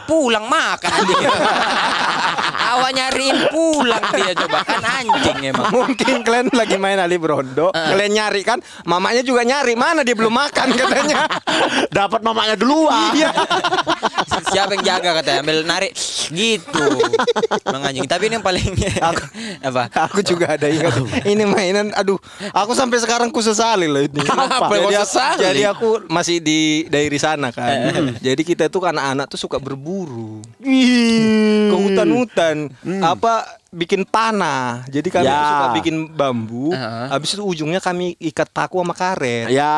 [0.05, 1.29] pulang makan dia.
[2.73, 5.69] Awak nyariin pulang dia coba kan anjing emang.
[5.69, 10.33] Mungkin kalian lagi main Ali Brondo, kalian nyari kan, mamanya juga nyari, mana dia belum
[10.33, 11.29] makan katanya.
[11.97, 13.13] Dapat mamanya duluan.
[13.13, 13.29] Iya.
[14.53, 15.93] Siapa yang jaga katanya ambil narik
[16.33, 16.85] gitu.
[17.67, 18.09] Emang anjing.
[18.09, 18.65] Tapi ini yang paling
[19.61, 19.83] apa?
[20.09, 20.97] Aku juga ada ingat.
[21.29, 22.17] Ini mainan, aduh,
[22.49, 24.23] aku sampai sekarang ku sesali loh ini.
[24.25, 28.17] Kok Jadi aku, jadi aku masih di daerah sana kan.
[28.17, 29.92] jadi kita tuh kan anak-anak tuh suka berburu.
[31.69, 32.73] Ke hutan-hutan.
[33.01, 34.85] Apa bikin panah.
[34.87, 35.33] Jadi kami Ya.
[35.33, 36.69] tuh suka bikin bambu.
[36.69, 37.07] Heeh.
[37.09, 39.49] Habis itu ujungnya kami ikat paku sama karet.
[39.49, 39.75] Ya.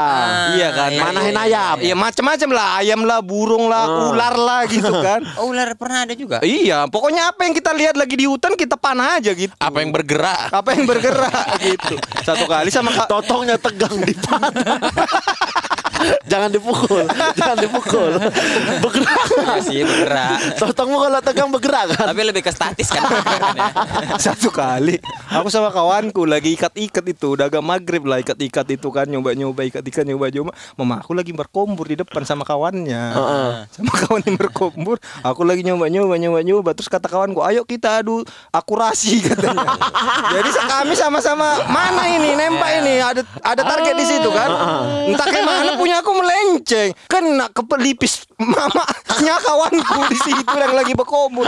[0.53, 0.91] iya kan.
[0.91, 1.75] iya, Manahin iya, ayam.
[1.79, 5.23] Iya macam-macam lah, ayam lah, burung lah, ular lah gitu kan.
[5.39, 6.43] Oh, ular pernah ada juga.
[6.43, 9.55] Iya, pokoknya apa yang kita lihat lagi di hutan kita panah aja gitu.
[9.55, 10.51] Apa yang bergerak?
[10.51, 11.95] apa yang bergerak gitu.
[12.21, 14.51] Satu kali sama kak Totongnya tegang di panah.
[16.31, 17.01] jangan dipukul,
[17.33, 18.11] jangan dipukul.
[18.83, 19.25] Bergerak.
[19.31, 20.37] Iya sih bergerak.
[20.59, 22.05] Totongmu kalau tegang bergerak kan.
[22.11, 23.01] Tapi lebih ke statis kan.
[24.25, 24.99] satu kali.
[25.31, 27.35] Aku sama kawanku lagi ikat-ikat itu.
[27.37, 29.05] Udah agak maghrib lah ikat-ikat itu kan.
[29.09, 30.51] Nyoba-nyoba ikat-ikat nyoba-nyoba.
[30.77, 33.03] Mama aku lagi berkombur di depan sama kawannya.
[33.71, 34.97] Sama kawan yang berkombur.
[35.21, 36.69] Aku lagi nyoba-nyoba nyoba-nyoba.
[36.77, 38.21] Terus kata kawanku ayo kita adu
[38.51, 39.77] akurasi katanya.
[40.33, 42.33] Jadi kami sama-sama mana ini?
[42.35, 42.95] Nembak ini?
[43.01, 44.49] Ada ada target di situ kan?
[45.09, 46.11] Entah kayak mana punya aku
[46.55, 51.43] melenceng kena ke pelipis mamanya kawanku di situ yang lagi berkombur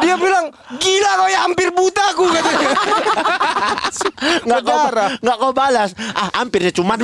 [0.00, 0.48] dia bilang
[0.80, 2.68] gila kau ya hampir buta aku katanya
[4.46, 4.86] Nggak kau,
[5.22, 5.90] nggak kau balas.
[6.14, 7.02] Ah, hampir ya cuman.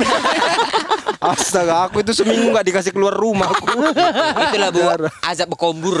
[1.19, 3.67] Astaga, aku itu seminggu nggak dikasih keluar rumah aku.
[4.47, 4.81] Itulah bu
[5.23, 5.99] azab berkombur.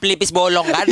[0.00, 0.84] Pelipis bolong kan.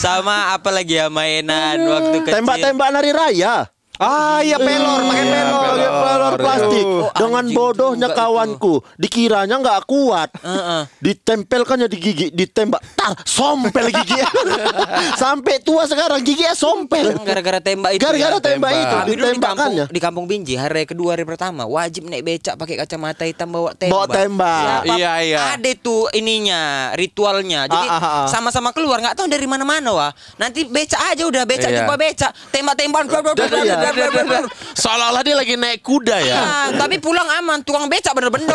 [0.00, 2.34] Sama apa lagi ya mainan waktu kecil.
[2.40, 3.73] Tembak-tembak nari raya.
[3.94, 5.62] Ah iya pelor, pakai pelor.
[5.70, 6.82] Pakai pelor plastik.
[6.84, 10.34] Oh, Dengan anjing bodohnya kawanku, dikiranya nggak kuat.
[10.36, 10.82] Heeh.
[10.98, 14.18] Ditempelkannya di gigi, ditembak, tar, sompel gigi.
[15.22, 17.14] Sampai tua sekarang giginya sompel.
[17.16, 18.02] Gara-gara tembak itu.
[18.02, 18.42] Gara-gara ya.
[18.42, 19.84] tembak itu, Kami dulu di kampung, ditembakkannya.
[19.86, 23.94] di kampung Binji hari kedua hari pertama wajib naik becak pakai kacamata hitam bawa tembak.
[23.94, 24.62] Bawa tembak.
[24.82, 25.38] Siapa- Iya, iya.
[25.54, 26.62] Ada tuh ininya
[26.94, 27.66] ritualnya.
[27.66, 28.26] Jadi Ah, ah, ah.
[28.26, 30.10] sama-sama keluar nggak tahu dari mana-mana wah.
[30.34, 31.78] Nanti becak aja udah becak Iya.
[31.82, 33.06] jumpa becak tembak-tembakan.
[33.62, 33.83] Iya.
[33.92, 34.40] Bla.
[34.72, 36.38] Seolah-olah dia lagi naik kuda ya.
[36.38, 38.48] Ah, tapi pulang aman, tukang becak bener-bener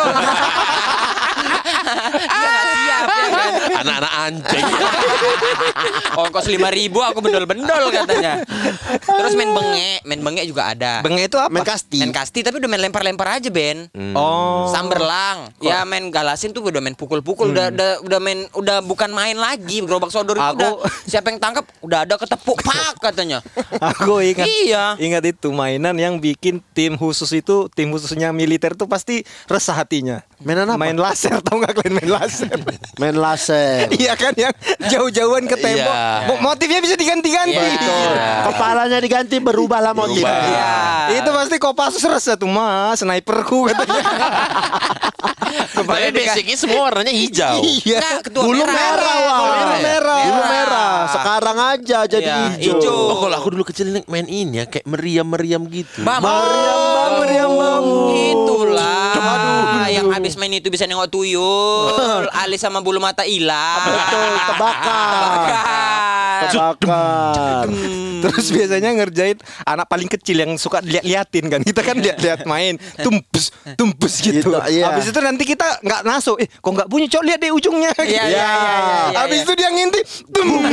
[2.20, 3.52] nggak siap ya kan.
[3.70, 4.64] Anak-anak anjing.
[6.20, 8.42] Ongkos lima ribu aku bendol-bendol katanya.
[9.06, 10.92] Terus main bengek, main bengek juga ada.
[11.00, 11.52] Bengek itu apa?
[11.52, 11.98] Main kasti.
[12.02, 13.86] Main kasti tapi udah main lempar-lempar aja Ben.
[14.14, 14.68] Oh.
[14.70, 15.54] Samberlang.
[15.62, 19.82] Ya main galasin tuh udah main pukul-pukul udah, udah udah main udah bukan main lagi
[19.82, 20.72] gerobak sodor itu Aku- udah
[21.06, 23.38] siapa yang tangkap udah ada ketepuk pak katanya.
[23.94, 24.46] Aku ingat.
[24.46, 24.84] Iya.
[24.98, 30.22] Ingat itu mainan yang bikin tim khusus itu, tim khususnya militer tuh pasti resah hatinya.
[30.40, 30.80] Mainan apa?
[30.80, 32.48] Main laser, tau nggak kalian main laser?
[33.00, 33.92] Main laser.
[33.92, 35.84] iya kan yang jauh-jauhan ke tembok.
[35.84, 36.26] Iya.
[36.26, 37.56] Mo- Motifnya bisa diganti-ganti.
[37.56, 38.48] Iya.
[38.48, 40.20] Kepalanya diganti berubah lah motif.
[40.20, 40.48] Berubah.
[40.48, 40.72] Iya.
[41.16, 44.00] Itu pasti Kopassus resah tuh mas, sniperku katanya.
[45.50, 47.60] Tapi basicnya semua warnanya hijau.
[47.60, 47.98] iya.
[47.98, 48.72] Nah, ketua Bulu merah.
[48.72, 49.38] merah, wah.
[49.40, 50.22] Bulu merah.
[50.22, 50.92] Bulu merah.
[51.10, 52.78] Sekarang aja jadi Iya, hijau.
[52.78, 52.96] hijau.
[53.10, 56.00] Oh, kalau aku dulu kecil ini main ini ya kayak meriam-meriam gitu.
[56.00, 56.20] Bam.
[56.20, 57.84] Meriam, meriam, bam.
[58.10, 59.10] Itulah.
[60.00, 63.82] Yang habis Abis main itu bisa nengok tuyul, alis sama bulu mata hilang.
[63.82, 65.10] Betul, tebakan.
[65.10, 66.46] Tebakan.
[66.46, 67.66] Tebakan.
[68.22, 71.66] Terus biasanya ngerjain anak paling kecil yang suka lihat-liatin kan.
[71.66, 74.54] Kita kan lihat-lihat main, tumpus, tumpus gitu.
[74.54, 74.94] Gitu, iya.
[74.94, 76.38] Habis itu nanti kita nggak masuk.
[76.38, 77.10] Eh, kok nggak bunyi?
[77.10, 77.90] Cok lihat deh ujungnya.
[77.98, 79.46] Iya, iya, iya, iya, iya, Habis iya.
[79.50, 80.46] itu dia ngintip, tum.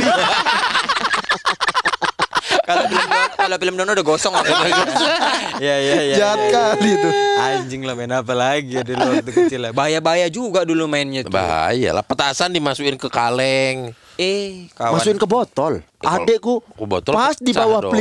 [2.68, 4.32] Kalau film kalau film Dono udah gosong
[5.64, 6.16] Iya iya iya.
[6.20, 6.52] Jahat iya, iya.
[6.52, 7.08] kali itu.
[7.40, 9.70] Anjing lah main apa lagi ya dulu waktu kecil lah.
[9.72, 11.32] Bahaya-bahaya juga dulu mainnya tuh.
[11.32, 13.96] Bahaya lah petasan dimasukin ke kaleng.
[14.20, 15.00] Eh, kawan.
[15.00, 15.80] Masukin ke botol.
[15.98, 16.54] kalau Adekku
[16.84, 17.94] botol pas di bawah dong.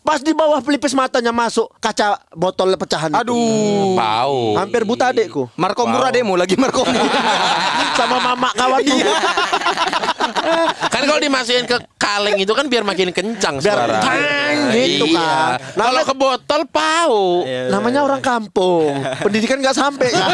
[0.00, 3.10] Pas di bawah pelipis matanya masuk kaca botol pecahan.
[3.10, 3.20] itu.
[3.20, 3.94] Aduh.
[3.94, 4.56] Pau.
[4.56, 5.46] Hampir buta adekku.
[5.54, 6.82] Marco murah demo lagi Marco
[7.98, 8.96] Sama mama kawanku.
[10.90, 14.00] Kan kalau dimasukin ke kaleng itu kan biar makin kencang Biar suara.
[14.00, 15.20] tang, gitu Iya.
[15.20, 15.50] kan.
[15.76, 17.44] Kalau ke botol pau.
[17.68, 19.04] Namanya orang kampung.
[19.20, 20.28] Pendidikan nggak sampai kan.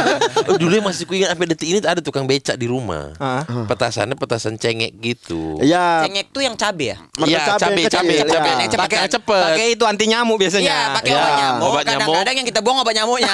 [0.46, 3.12] Oh, dulu masih kuingat sampai detik ini ada tukang becak di rumah.
[3.18, 3.42] Ah.
[3.66, 5.58] Petasannya petasan cengek gitu.
[5.60, 6.96] Ya, Cengek tuh yang cabe ya?
[7.20, 8.50] Iya, cabe cabe, cabe, cabe.
[8.68, 9.42] cepet Pakai cepet.
[9.66, 10.70] Pakai itu anti nyamuk biasanya.
[10.70, 11.66] Iya, pakai Ya, obat nyamuk.
[11.66, 11.98] obat nyamuk.
[12.06, 13.26] Kadang-kadang yang kita buang obat nyamuknya.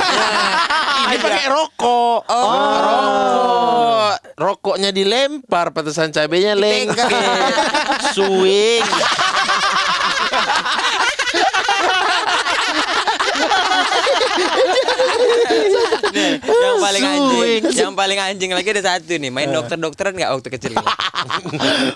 [1.04, 2.20] Ini pakai rokok.
[2.24, 2.56] Oh.
[2.80, 4.16] Rokok.
[4.40, 7.04] Rokoknya dilempar, petasan cabenya lengket.
[8.16, 8.80] Swing.
[16.12, 20.48] Nih, yang paling anjing, yang paling anjing lagi ada satu nih, main dokter-dokteran nggak waktu
[20.50, 20.72] kecil?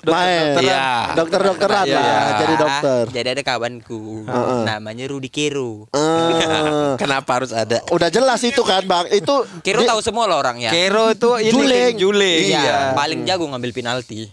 [0.07, 0.57] Main.
[0.59, 1.13] Iya.
[1.15, 1.99] Dokter-dokteran Iya.
[1.99, 3.03] lah, jadi dokter.
[3.13, 4.63] Jadi ada kawanku, Heeh.
[4.65, 5.91] namanya Rudi Kero.
[5.91, 7.83] Eh, Kenapa harus ada?
[7.89, 9.05] udah jelas itu kan, Bang.
[9.09, 10.71] Itu Kero di- tahu semua loh orangnya.
[10.71, 11.93] Kero itu ini Juling.
[11.97, 12.43] juling.
[12.49, 14.31] Iya, paling jago ngambil penalti.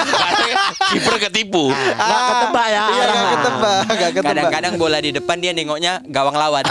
[0.90, 1.70] Kiper ketipu.
[1.70, 2.84] nggak ketebak ya.
[2.88, 4.26] Iya, nggak ketebak, nggak ketebak.
[4.26, 6.64] Kadang-kadang bola di depan dia nengoknya gawang lawan.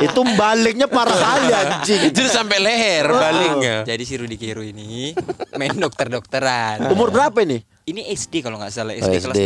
[0.00, 2.00] itu baliknya parah kali anjing.
[2.14, 3.76] Itu sampai leher balingnya.
[3.82, 5.10] Jadi si Rudi Kero ini
[5.58, 6.86] main dokter-dokteran.
[6.94, 7.62] Umur berapa ini?
[7.82, 9.24] Ini SD kalau nggak salah Oh, SD, SD.
[9.26, 9.38] kelas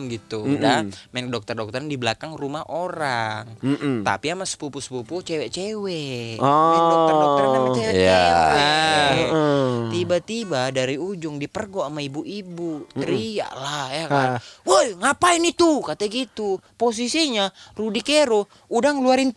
[0.00, 0.40] 6 gitu.
[0.40, 3.44] Udah main dokter-dokteran di belakang rumah orang.
[3.60, 4.08] Mm-mm.
[4.08, 6.40] Tapi sama sepupu-sepupu cewek-cewek.
[6.40, 6.48] Oh.
[6.48, 8.56] Main dokter-dokteran sama cewek-cewek.
[8.56, 9.60] Heeh.
[9.92, 12.88] Tiba-tiba dari ujung dipergok sama ibu-ibu.
[12.96, 14.28] Teriak lah ya kan.
[14.64, 15.84] Woi ngapain itu?
[15.84, 16.56] Kata gitu.
[16.80, 19.28] Posisinya Rudi Kero udah ngeluarin.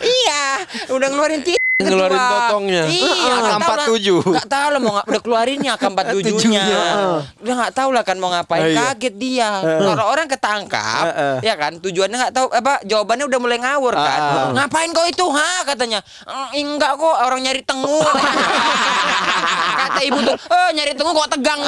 [0.00, 0.44] Iya,
[0.88, 1.58] udah ngeluarin tit.
[1.80, 2.84] Ngeluarin totongnya.
[2.86, 3.86] Iya, nggak tahu lah.
[3.88, 4.06] AK-47.
[4.30, 6.64] Nggak tahu lah mau udah keluarinnya AK-47-nya.
[7.40, 8.70] Udah nggak tahu lah kan mau ngapain.
[8.70, 9.50] Kaget dia.
[9.64, 11.04] Kalau orang ketangkap,
[11.40, 14.20] ya kan tujuannya nggak tahu apa jawabannya udah mulai ngawur kan.
[14.54, 15.24] Ngapain kau itu?
[15.26, 15.98] Ha katanya.
[16.54, 17.98] "Eh, Enggak kok orang nyari tengu.
[19.80, 21.58] Kata ibu tuh, "Eh nyari tengu kok tegang."